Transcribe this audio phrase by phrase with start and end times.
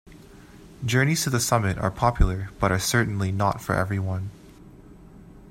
[0.83, 4.31] Journeys to the summit are popular, but are certainly not for everyone.